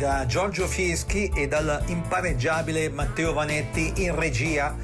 [0.00, 4.74] Da Giorgio Fieschi e dal impareggiabile Matteo Vanetti in regia.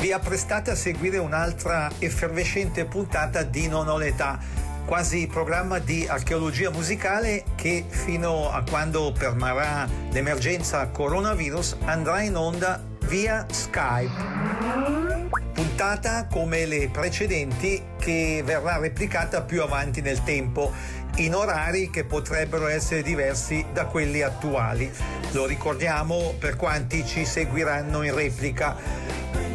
[0.00, 4.38] Vi apprestate a seguire un'altra effervescente puntata di Non ho l'età,
[4.86, 12.82] quasi programma di archeologia musicale che fino a quando permarrà l'emergenza coronavirus andrà in onda
[13.00, 15.34] via Skype.
[15.52, 20.72] Puntata come le precedenti che verrà replicata più avanti nel tempo
[21.16, 24.90] in orari che potrebbero essere diversi da quelli attuali.
[25.32, 28.76] Lo ricordiamo per quanti ci seguiranno in replica.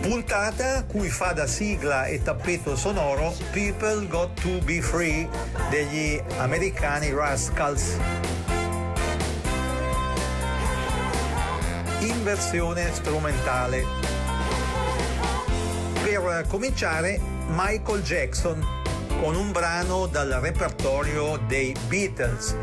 [0.02, 5.28] Puntata cui fa da sigla e tappeto sonoro People Got to Be Free
[5.70, 7.98] degli americani Rascals.
[12.00, 13.86] In versione strumentale.
[16.04, 18.80] Per cominciare, Michael Jackson
[19.22, 22.56] con un brano dal repertorio dei Beatles,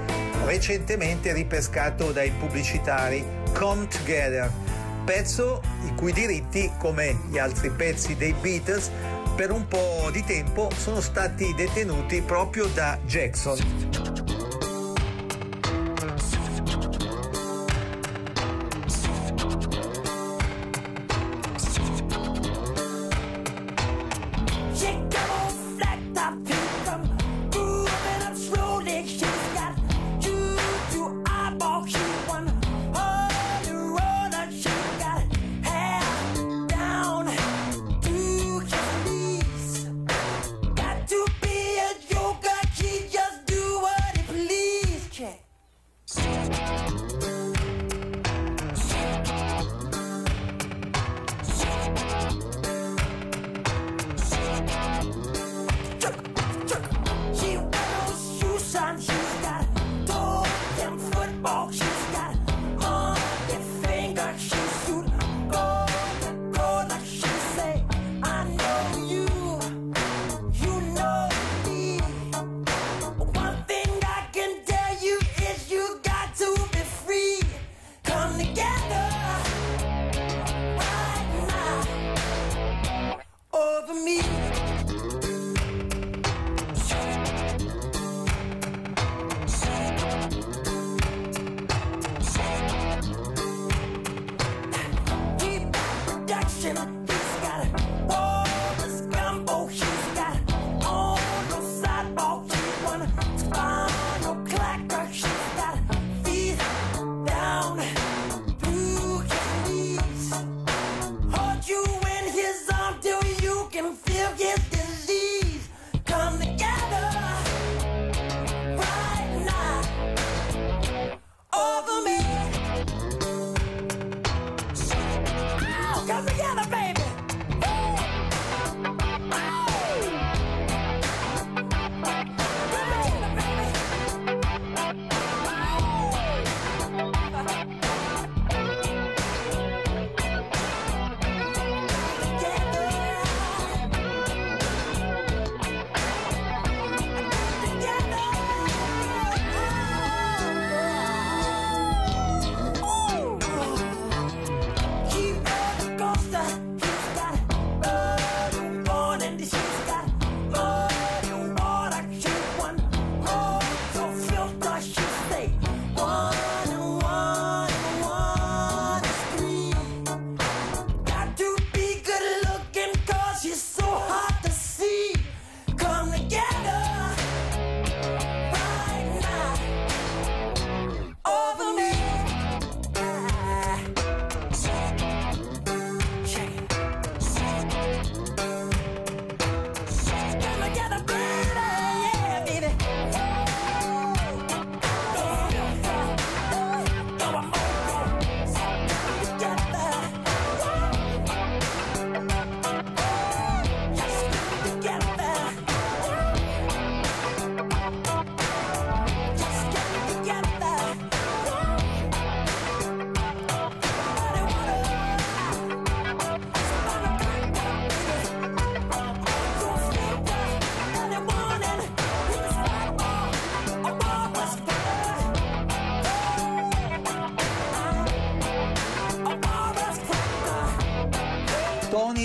[0.45, 4.51] recentemente ripescato dai pubblicitari Come Together,
[5.05, 8.91] pezzo i cui diritti, come gli altri pezzi dei Beatles,
[9.36, 14.28] per un po' di tempo sono stati detenuti proprio da Jackson.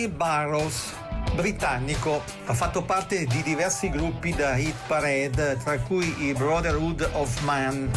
[0.03, 0.93] Ronnie Barrows,
[1.33, 7.41] britannico, ha fatto parte di diversi gruppi da hit parade, tra cui i Brotherhood of
[7.43, 7.89] Man,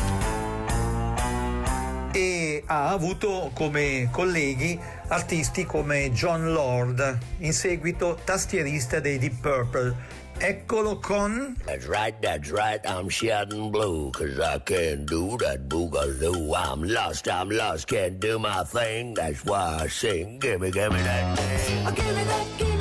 [2.12, 9.94] e ha avuto come colleghi artisti come John Lord, in seguito tastierista dei Deep Purple.
[10.38, 11.56] Eccolo con.
[11.64, 16.52] That's right, that's right, I'm shouting blue, cause I can't do that boogaloo.
[16.54, 20.38] I'm lost, I'm lost, can't do my thing, that's why I sing.
[20.38, 21.86] Gimme, gimme that thing.
[21.86, 22.75] Oh, gimme that, gimme.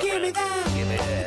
[0.00, 0.72] Give me that.
[0.74, 1.23] Give me that.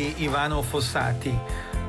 [0.00, 1.36] di Ivano Fossati.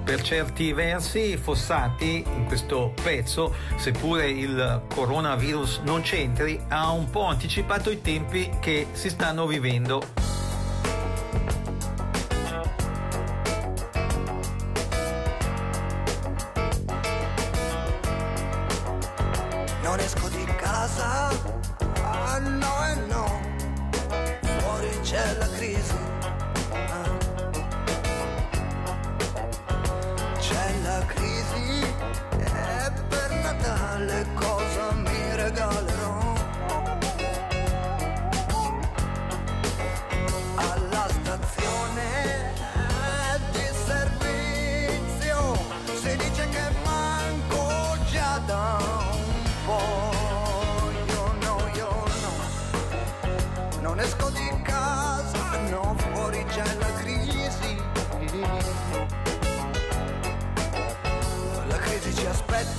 [0.03, 7.23] Per certi versi Fossati in questo pezzo, seppure il coronavirus non c'entri, ha un po'
[7.23, 10.20] anticipato i tempi che si stanno vivendo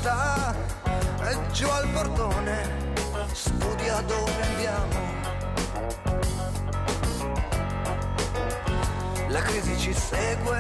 [0.02, 0.52] città
[1.20, 2.92] e giù al portone
[3.32, 5.00] studia dove andiamo.
[9.28, 10.58] La crisi ci segue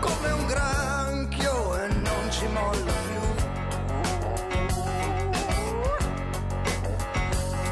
[0.00, 3.20] come un granchio e non ci molla più.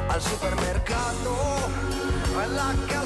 [0.08, 1.70] Al supermercato,
[2.36, 2.97] alla casa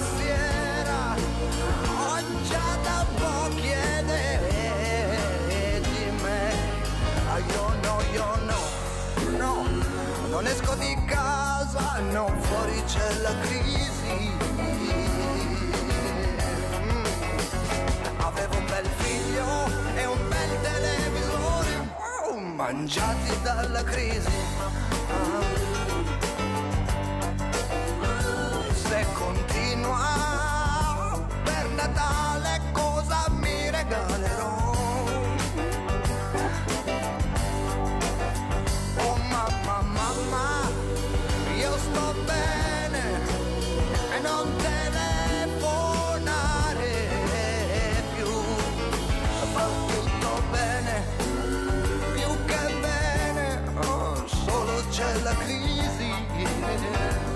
[10.42, 14.32] Non esco di casa, no, fuori c'è la crisi.
[16.82, 17.04] Mm.
[18.16, 21.94] Avevo un bel figlio e un bel televisore,
[22.26, 24.32] oh, mangiati dalla crisi.
[28.72, 34.51] Se continua per Natale cosa mi regalerò?
[56.78, 57.31] fighting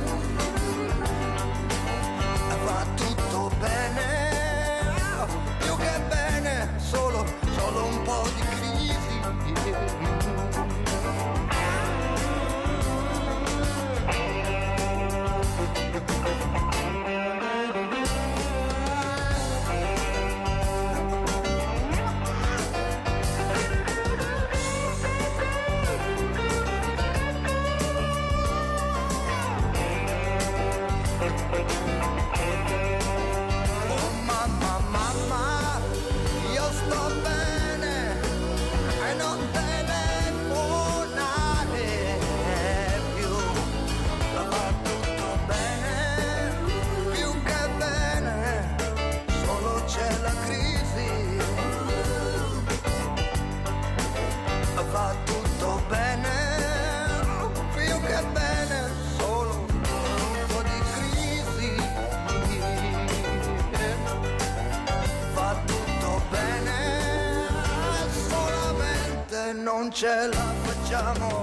[69.97, 71.36] ce la facciamo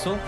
[0.00, 0.18] pezzo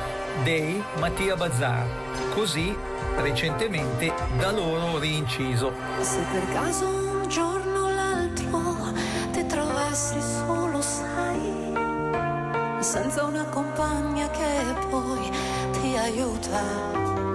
[0.44, 1.86] dei Mattia Bazzar,
[2.34, 2.76] così
[3.16, 5.72] recentemente da loro rinciso.
[6.00, 8.92] Se per caso un giorno o l'altro
[9.32, 11.72] ti trovassi solo, sai,
[12.80, 15.30] senza una compagna che poi
[15.80, 16.60] ti aiuta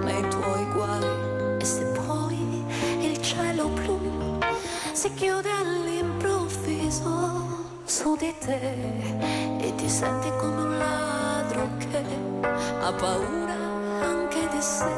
[0.04, 2.64] nei tuoi guai, e se poi
[3.00, 4.38] il cielo blu
[4.92, 8.76] si chiude all'improvviso su di te
[9.60, 10.67] e ti senti come un
[12.92, 13.54] paura
[14.02, 14.90] anche di sé.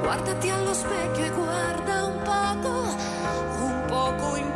[0.00, 2.68] Guardati allo specchio e guarda un poco,
[3.62, 4.49] un poco intorno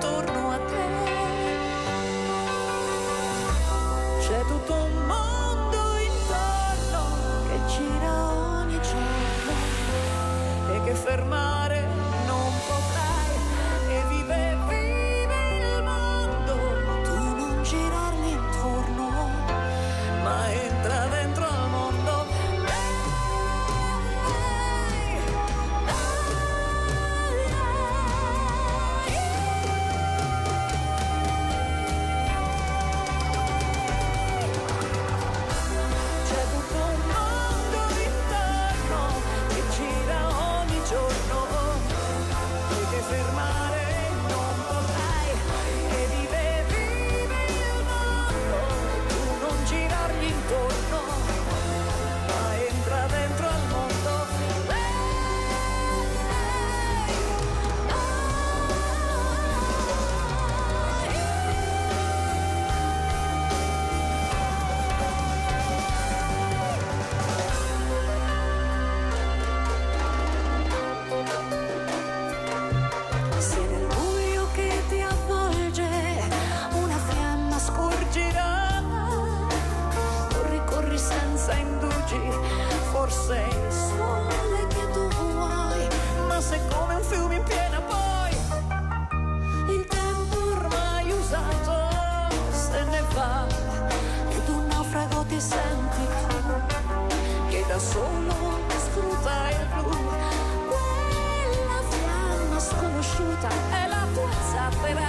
[104.84, 105.08] zattera,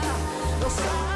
[0.59, 1.14] lo sai.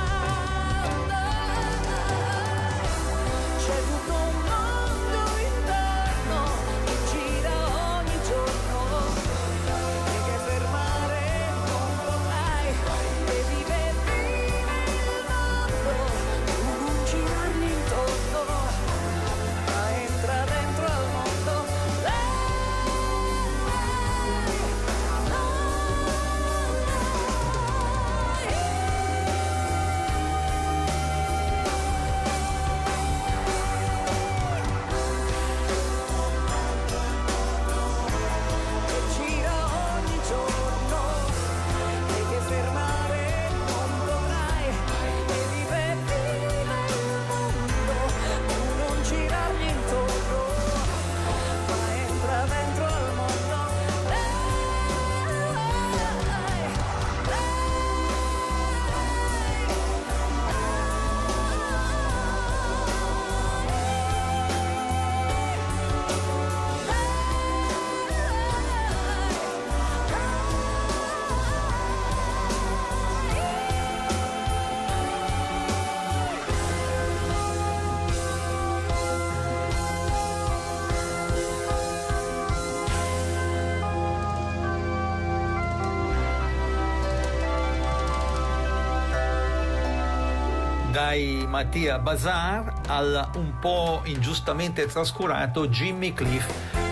[91.10, 96.46] dai Mattia Bazar al un po' ingiustamente trascurato Jimmy Cliff,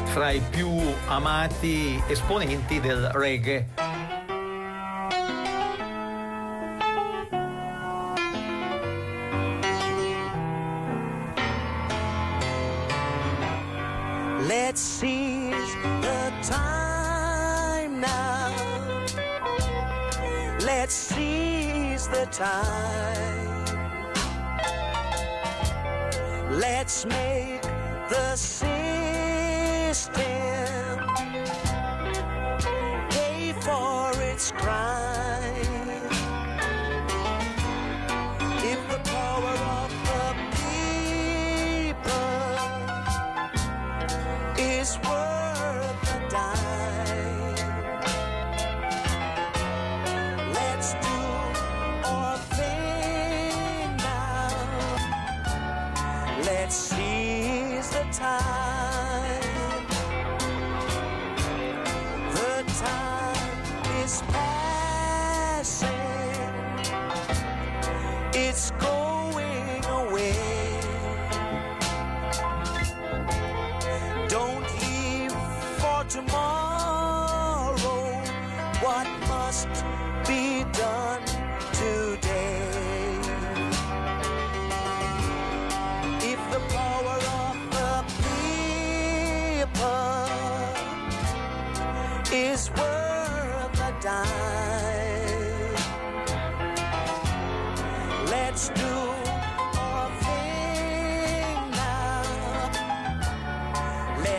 [0.06, 0.72] fra i più
[1.08, 3.96] amati esponenti del reggae.
[22.30, 23.17] Time.
[26.88, 27.62] Let's make
[28.10, 28.77] the scene.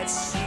[0.09, 0.38] It's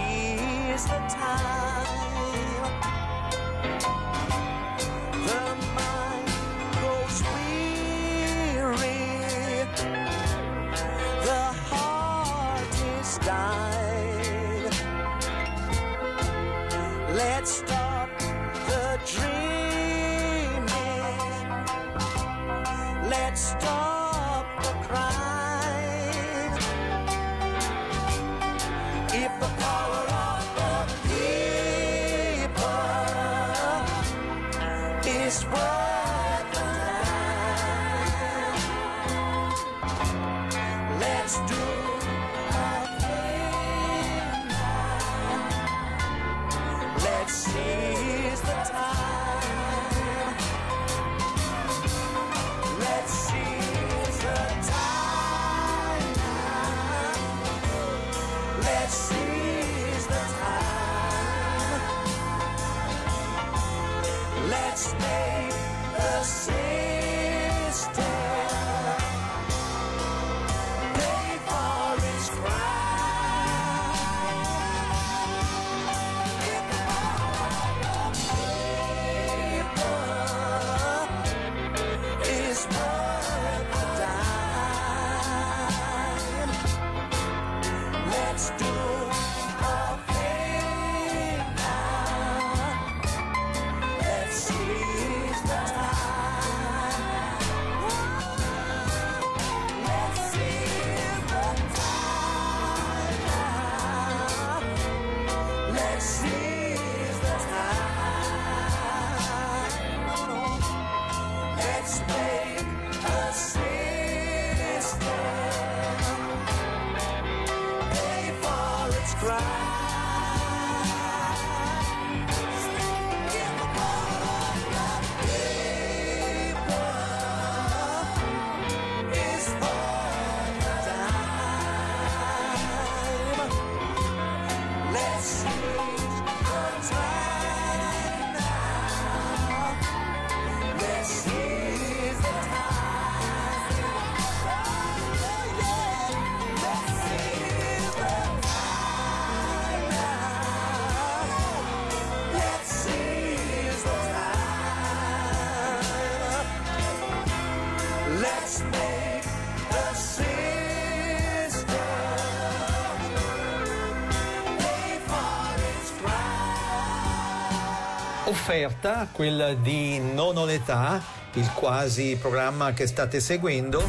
[168.52, 171.02] offerta, quella di Non ho l'età,
[171.36, 173.82] il quasi programma che state seguendo,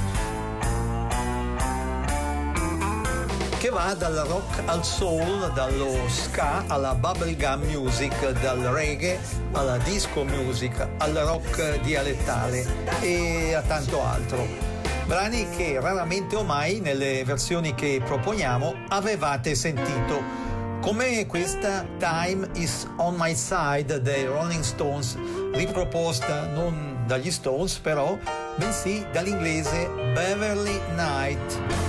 [3.58, 9.18] che va dal rock al soul, dallo ska alla bubblegum music, dal reggae
[9.50, 12.64] alla disco music, al rock dialettale
[13.00, 14.70] e a tanto altro
[15.06, 20.41] brani che raramente o mai nelle versioni che proponiamo avevate sentito
[20.82, 25.16] come questa Time is on my side dei Rolling Stones,
[25.52, 28.18] riproposta non dagli Stones però,
[28.56, 31.81] bensì dall'inglese Beverly Knight.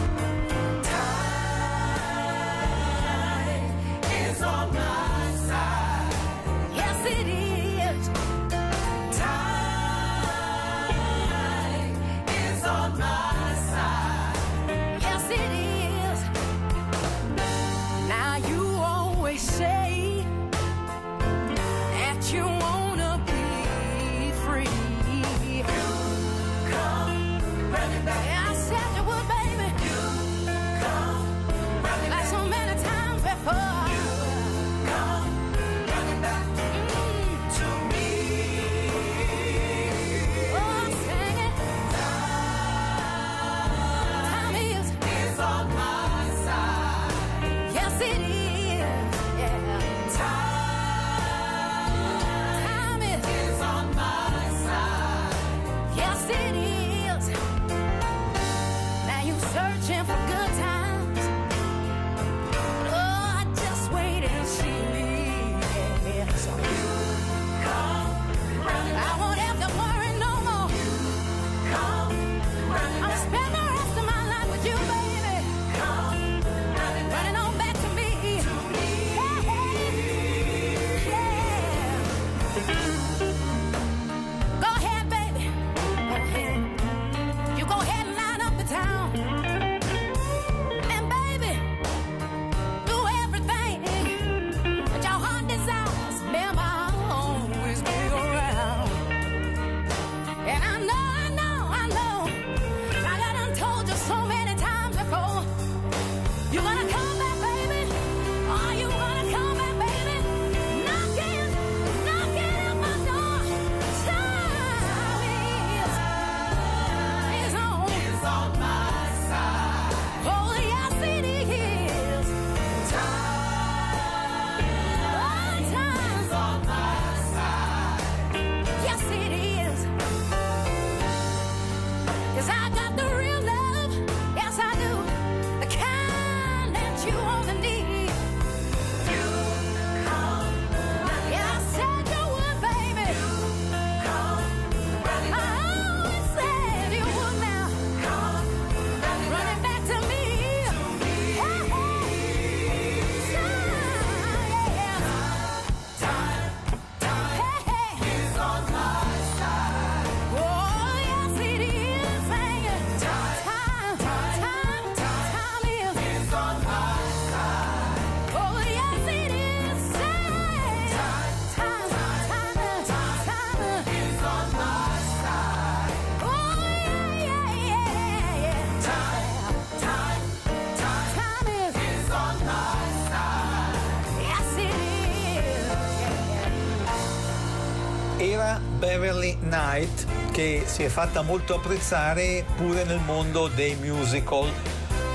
[188.93, 194.47] Beverly Knight che si è fatta molto apprezzare pure nel mondo dei musical,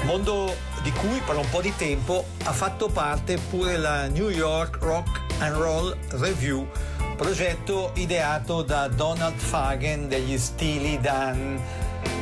[0.03, 4.79] mondo di cui per un po' di tempo ha fatto parte pure la New York
[4.81, 6.67] Rock and Roll Review,
[7.17, 11.61] progetto ideato da Donald Fagen degli Stili Dan.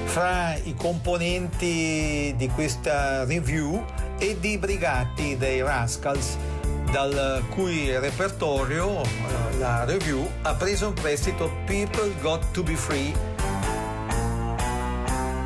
[0.04, 3.82] Fra i componenti di questa review
[4.18, 6.36] Eddie Brigatti dei Rascals,
[6.90, 9.00] dal cui repertorio
[9.58, 13.12] la review ha preso in prestito People Got to Be Free,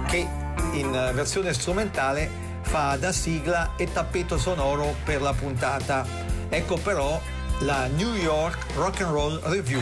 [0.07, 0.29] che
[0.73, 2.29] in versione strumentale
[2.62, 6.07] fa da sigla e tappeto sonoro per la puntata.
[6.49, 7.20] Ecco però
[7.61, 9.81] la New York Rock and Roll Review.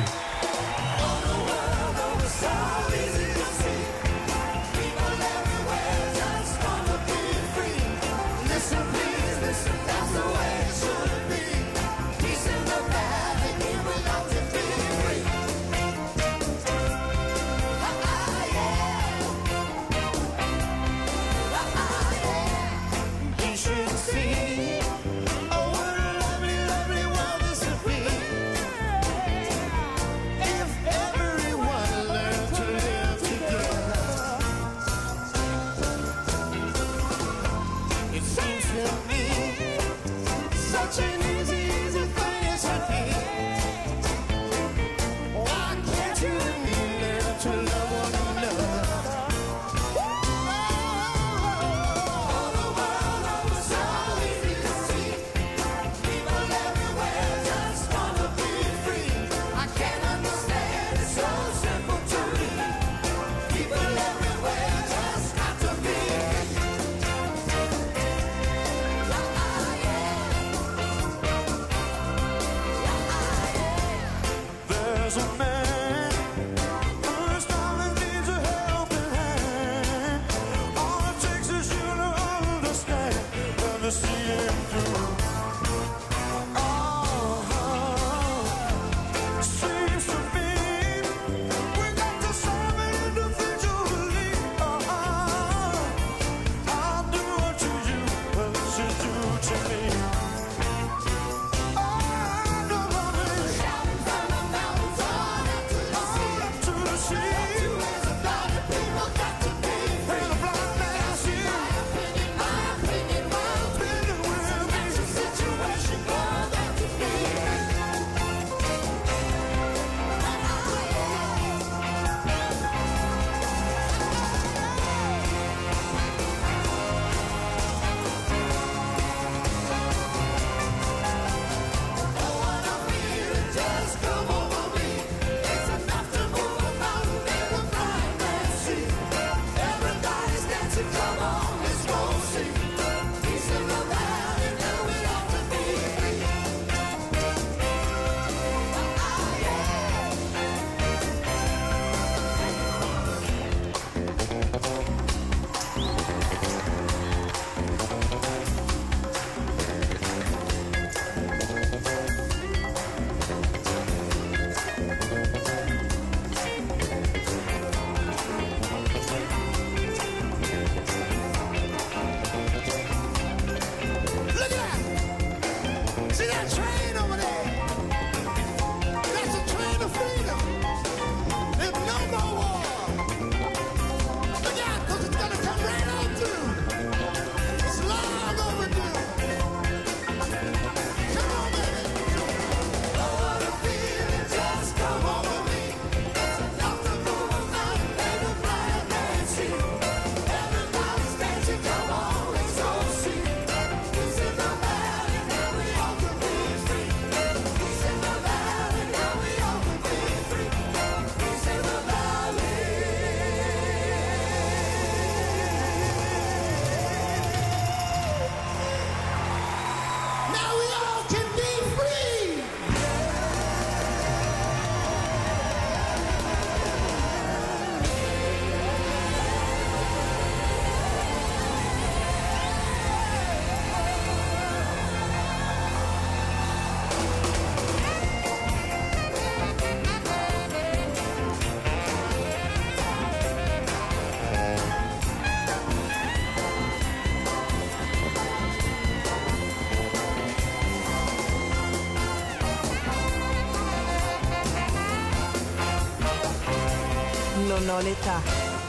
[257.68, 258.18] Non ho l'età.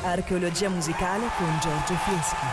[0.04, 2.46] Archeologia musicale con Giorgio Fieschi.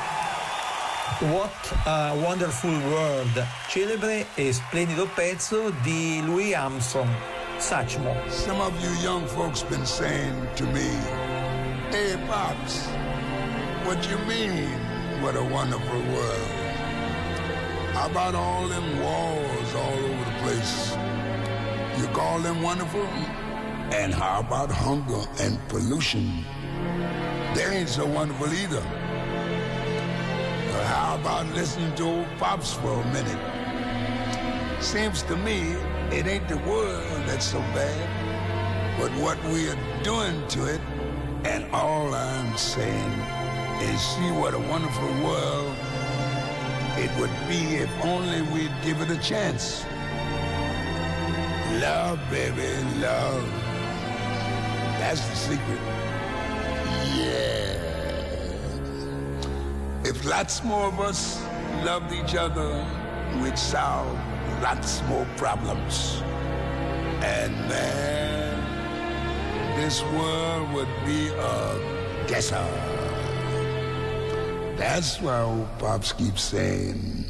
[1.32, 7.08] What a Wonderful World, celebre e splendido pezzo di Louis Armstrong,
[7.58, 8.14] Satchmo.
[8.28, 10.88] Some of you young folks been saying to me,
[11.90, 12.86] Hey, Pops,
[13.84, 14.70] what you mean,
[15.22, 16.50] what a wonderful world?
[17.92, 20.96] How about all them wars all over the place?
[21.98, 23.04] You call them wonderful?
[23.92, 26.44] And how about hunger and pollution?
[27.54, 28.82] They ain't so wonderful either.
[30.72, 34.82] But how about listening to old Pops for a minute?
[34.82, 35.76] Seems to me
[36.10, 40.80] it ain't the world that's so bad, but what we are doing to it.
[41.44, 43.12] And all I'm saying
[43.82, 45.74] is see what a wonderful world
[46.98, 49.84] it would be if only we'd give it a chance.
[51.80, 52.68] Love, baby,
[53.00, 53.65] love.
[55.06, 55.80] That's the secret.
[57.14, 57.78] Yeah.
[60.02, 61.40] If lots more of us
[61.84, 62.84] loved each other,
[63.40, 64.18] we'd solve
[64.60, 66.20] lots more problems.
[67.22, 68.56] And man,
[69.76, 72.66] this world would be a guesser.
[74.76, 77.26] That's why old Pops keeps saying,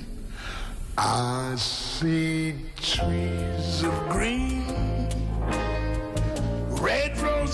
[0.97, 4.56] I see trees of green,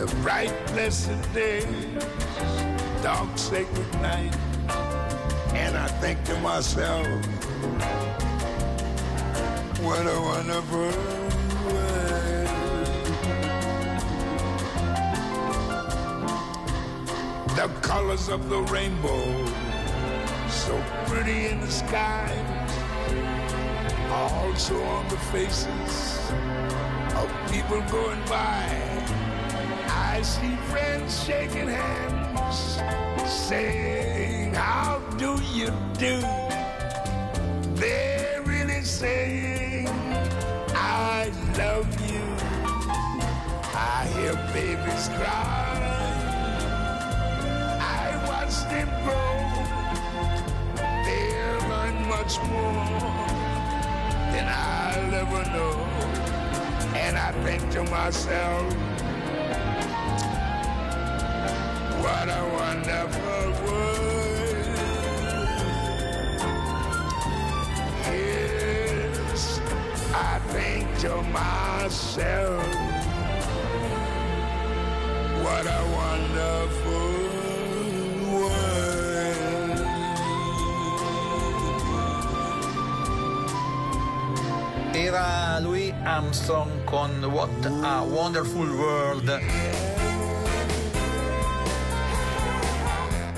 [0.00, 1.60] The bright, blessed day,
[3.02, 4.34] dark, sacred night.
[5.52, 7.06] And I think to myself,
[9.82, 10.90] what a wonderful
[11.66, 12.48] world.
[17.56, 19.46] The colors of the rainbow,
[20.48, 22.32] so pretty in the sky,
[24.10, 26.32] also on the faces
[27.16, 28.89] of people going by.
[30.20, 32.82] I see friends shaking hands,
[33.26, 36.20] saying, How do you do?
[37.80, 39.88] They're really saying,
[40.74, 42.20] I love you.
[43.72, 45.78] I hear babies cry.
[47.80, 49.40] I watch them grow.
[51.06, 51.24] They
[51.70, 53.08] learn much more
[54.32, 55.76] than I'll ever know.
[56.94, 58.99] And I think to myself,
[62.02, 64.66] what a wonderful world.
[68.06, 69.60] Yes,
[70.14, 72.66] I think to myself,
[75.44, 77.10] what a wonderful
[78.34, 78.90] world.
[84.94, 89.30] Era Louis Armstrong con What a Wonderful World.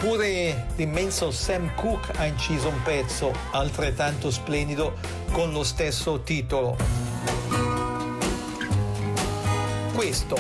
[0.03, 4.95] Pure l'immenso Sam Cooke ha inciso un pezzo altrettanto splendido
[5.31, 6.77] con lo stesso titolo.
[9.95, 10.35] Questo.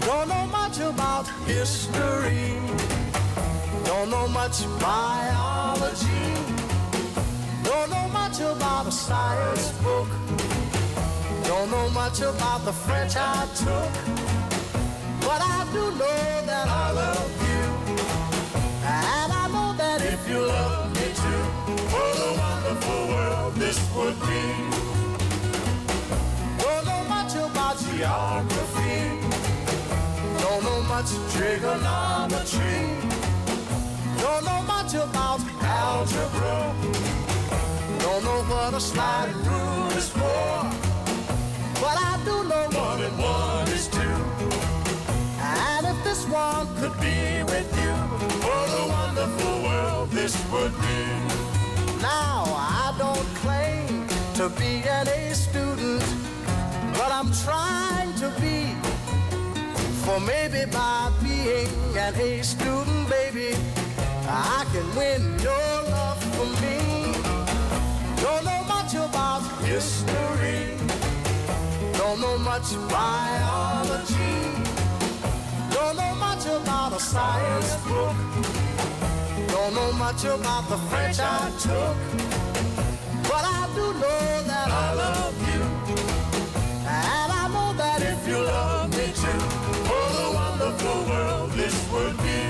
[0.00, 2.58] Don't know much about history.
[3.84, 6.32] Don't know much biology.
[7.64, 10.08] Don't know much about a science book.
[11.42, 13.92] Don't know much about the French I took.
[15.20, 17.45] But I do know that I love you.
[20.26, 21.42] If you love me too,
[21.94, 24.42] what a wonderful world this would be.
[26.58, 28.96] Don't know much about geography.
[30.42, 32.78] Don't know much trigonometry.
[34.18, 36.74] Don't know much about algebra.
[38.00, 40.50] Don't know what a sliding rule is for.
[41.80, 44.65] But I do know one and one is two.
[46.26, 47.94] If this could be with you,
[48.42, 52.02] what a wonderful world this would be.
[52.02, 56.04] Now, I don't claim to be an A student,
[56.94, 58.74] but I'm trying to be.
[60.04, 63.54] For maybe by being an A student, baby,
[64.28, 67.14] I can win your love for me.
[68.20, 70.76] Don't know much about history.
[71.98, 74.65] Don't know much biology.
[75.96, 78.16] Don't know much about a science book.
[79.48, 81.96] Don't know much about the French I took.
[83.22, 85.62] But I do know that I love you.
[86.86, 89.40] And I know that if you love me too,
[89.88, 92.40] oh, the wonderful world this would be.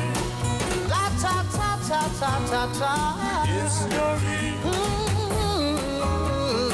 [0.90, 2.94] La ta ta ta ta ta ta.
[3.46, 4.54] History.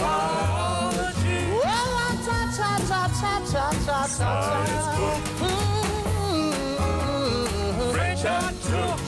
[0.01, 1.39] Biology.
[1.53, 4.31] Oh, la ta ta ta ta ta ta ta.
[4.47, 5.52] Science book.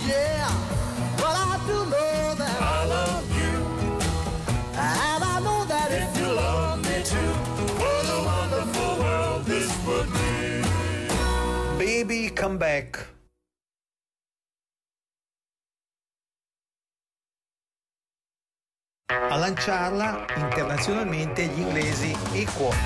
[0.07, 0.49] Yeah,
[1.17, 3.55] but I do know that I love you.
[4.77, 7.33] And I know that if you love me too,
[7.81, 10.25] what a wonderful world this would be.
[11.79, 13.09] Baby Come Back.
[19.09, 22.77] A lanciarla internazionalmente gli inglesi Equals.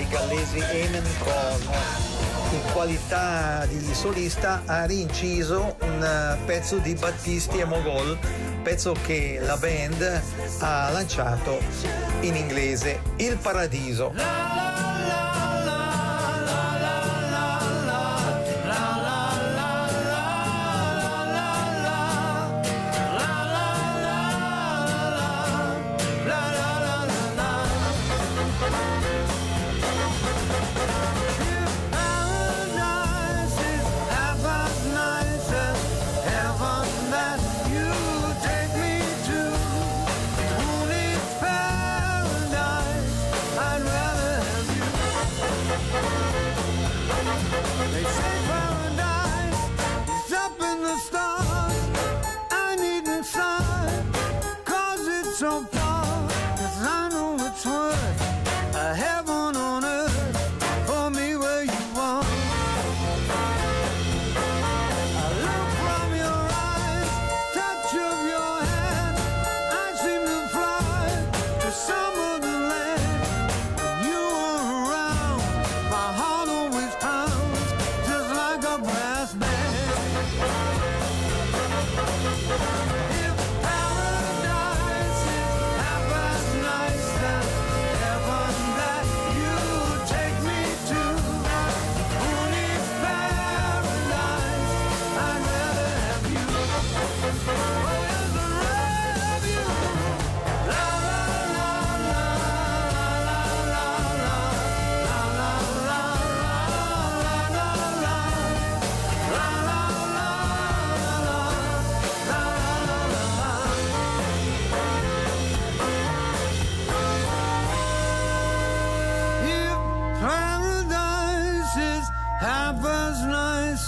[0.00, 1.62] Dei gallesi Amen Corn.
[2.52, 8.18] In qualità di solista ha rinciso un eh, pezzo di Battisti e Mogol,
[8.62, 10.22] pezzo che la band
[10.60, 11.58] ha lanciato
[12.20, 14.39] in inglese, Il Paradiso.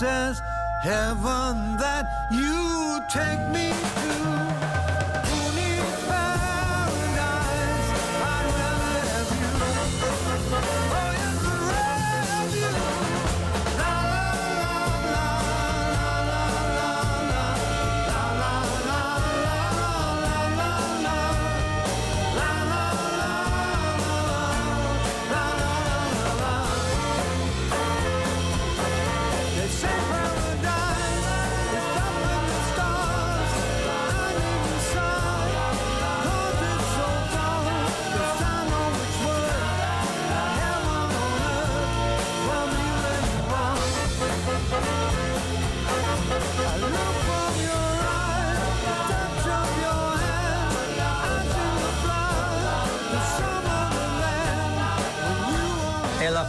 [0.03, 0.43] says
[0.83, 4.72] heaven that you take me to.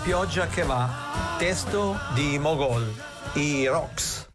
[0.04, 0.90] Pioggia che va.
[1.38, 2.94] Testo di Mogol,
[3.36, 4.28] i Rocks.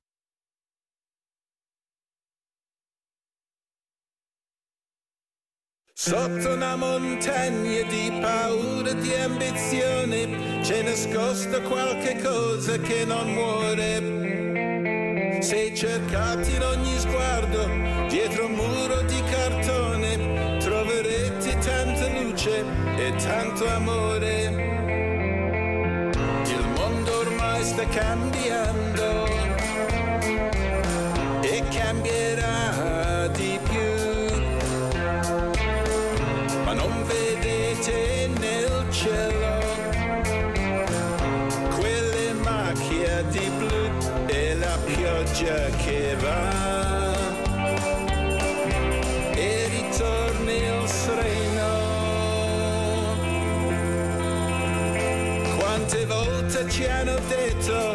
[5.93, 15.43] Sotto una montagna di paura di ambizione c'è nascosto qualche cosa che non muore.
[15.43, 17.67] Se cercate in ogni sguardo,
[18.09, 22.65] dietro un muro di cartone, troverete tanta luce
[22.97, 24.78] e tanto amore.
[27.99, 29.27] Cambiando
[31.43, 33.93] e cambierà di più.
[36.65, 39.57] Ma non vedete nel cielo
[41.77, 47.17] quelle macchie di blu e la pioggia che va?
[49.35, 51.79] E ritorna il sereno
[55.59, 57.88] quante volte ci hanno detto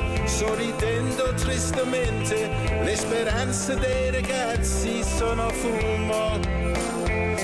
[0.45, 2.49] sorridendo tristemente
[2.83, 6.37] le speranze dei ragazzi sono fumo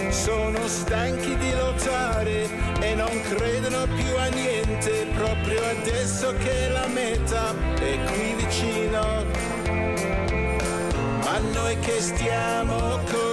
[0.10, 2.50] sono stanchi di lottare
[2.82, 9.24] e non credono più a niente proprio adesso che la meta è qui vicino.
[11.24, 13.29] Ma noi che stiamo correndo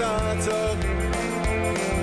[0.00, 0.76] del passato.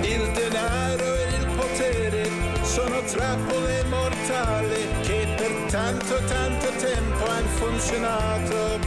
[0.02, 2.30] Il denaro e il potere
[2.62, 8.78] sono trappole mortali che per tanto tanto tempo hanno funzionato.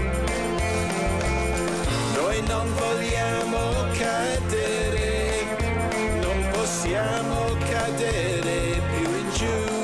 [2.16, 5.44] Noi non vogliamo cadere,
[6.22, 9.81] non possiamo cadere più in giù.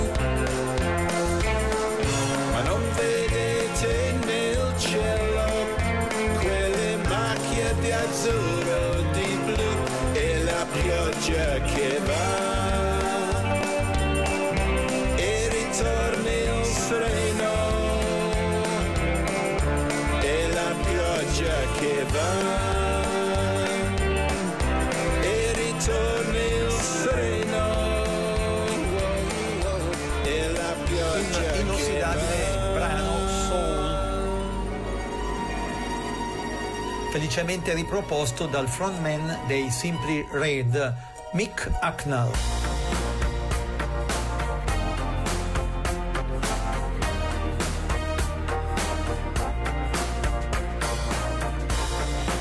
[37.38, 40.96] Felicemente riproposto dal frontman dei Simply Red,
[41.34, 42.32] Mick Hucknall.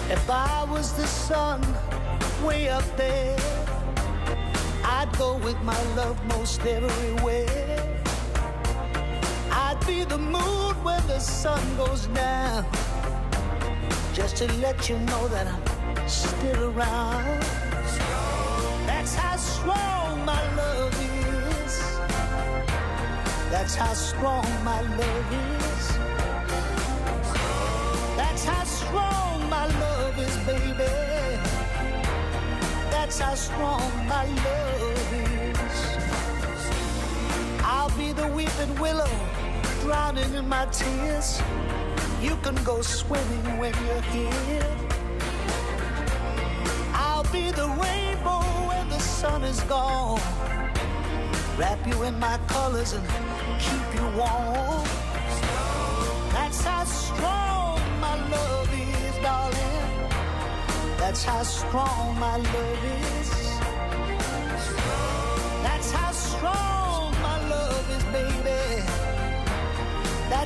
[0.09, 1.61] If I was the sun
[2.43, 3.37] way up there,
[4.83, 8.01] I'd go with my love most everywhere.
[9.51, 12.65] I'd be the moon when the sun goes down,
[14.37, 17.25] to let you know that I'm still around.
[18.87, 20.95] That's how strong my love
[21.65, 21.99] is.
[23.51, 25.89] That's how strong my love is.
[28.19, 30.93] That's how strong my love is, baby.
[32.91, 35.97] That's how strong my love is.
[37.65, 39.09] I'll be the weeping willow
[39.81, 41.41] drowning in my tears.
[42.27, 44.77] You can go swimming when you're here.
[46.93, 50.21] I'll be the rainbow when the sun is gone.
[51.57, 53.07] Wrap you in my colors and
[53.67, 54.85] keep you warm.
[56.35, 60.11] That's how strong my love is, darling.
[60.99, 62.85] That's how strong my love
[63.21, 63.46] is.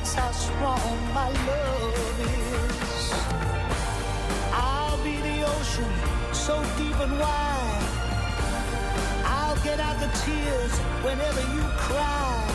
[0.01, 3.13] that's how strong my love is.
[4.51, 5.91] I'll be the ocean,
[6.33, 7.87] so deep and wide.
[9.23, 10.73] I'll get out the tears
[11.05, 12.47] whenever you cry.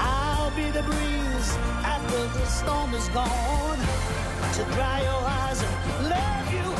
[0.00, 1.50] I'll be the breeze
[1.94, 3.78] after the storm is gone
[4.56, 6.79] to dry your eyes and love you.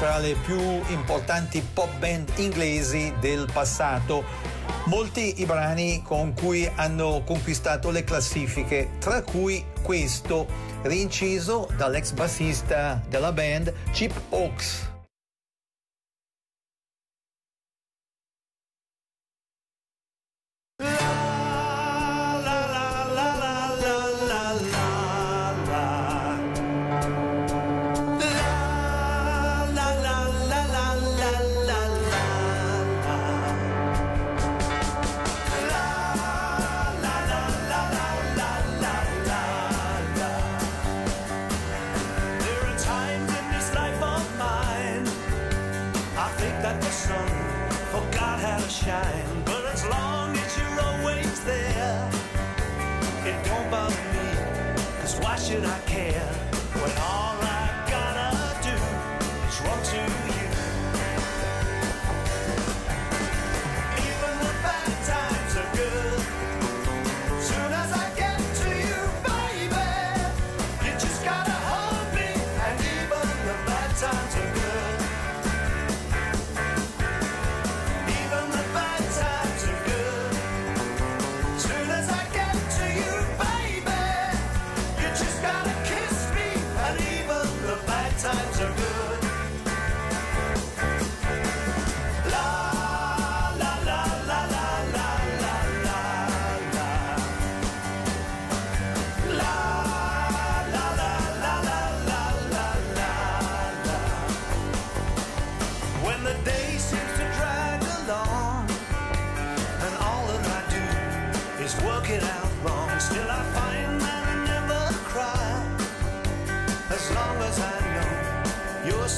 [0.00, 4.24] fra le più importanti pop band inglesi del passato.
[4.84, 10.46] Molti i brani con cui hanno conquistato le classifiche, tra cui questo,
[10.84, 14.89] rinciso dall'ex bassista della band Chip Oaks.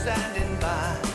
[0.02, 1.11] standing by.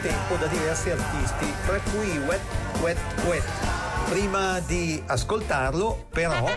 [0.00, 2.40] tempo da diversi artisti, tra cui Wet
[2.80, 3.44] Wet Wet.
[4.08, 6.48] Prima di ascoltarlo, però,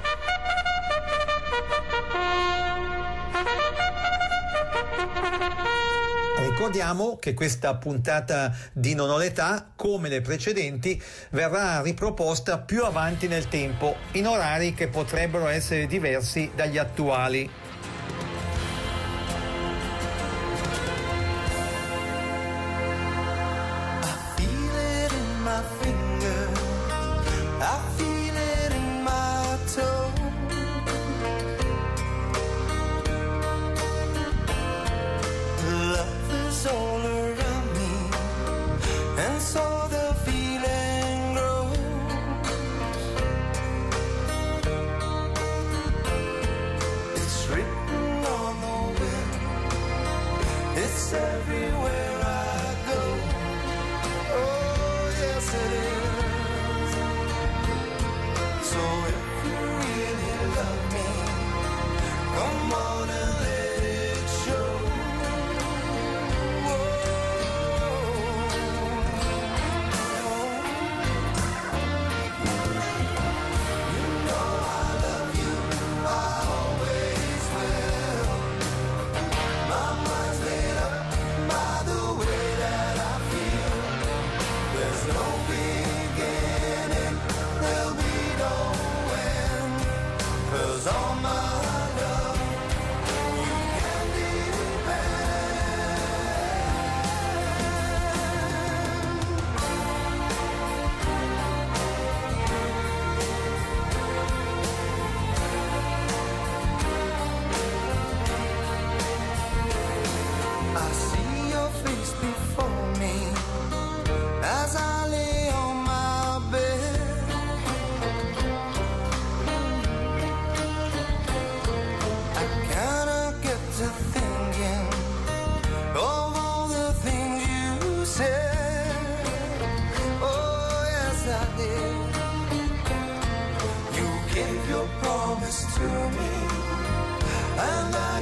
[6.53, 13.27] Ricordiamo che questa puntata di Non ho l'età, come le precedenti, verrà riproposta più avanti
[13.27, 17.49] nel tempo, in orari che potrebbero essere diversi dagli attuali.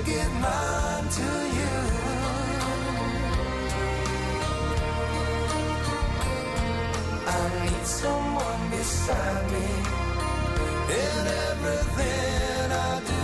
[0.06, 1.76] give mine to you.
[7.28, 9.70] I need someone beside me
[11.02, 13.21] in everything I do.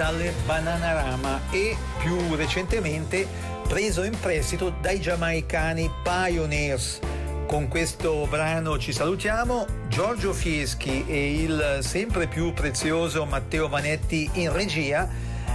[0.00, 3.26] dalle Bananarama e più recentemente
[3.68, 7.00] preso in prestito dai giamaicani Pioneers.
[7.46, 14.50] Con questo brano ci salutiamo, Giorgio Fieschi e il sempre più prezioso Matteo Vanetti in
[14.50, 15.06] regia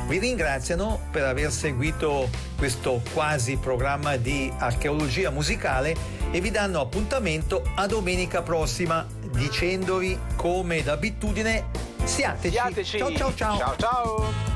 [0.08, 5.96] vi ringraziano per aver seguito questo quasi programma di archeologia musicale
[6.30, 12.52] e vi danno appuntamento a domenica prossima dicendovi come d'abitudine Siateci.
[12.52, 12.98] Siateci.
[12.98, 13.58] Ciao ciao ciao.
[13.58, 14.55] Ciao ciao.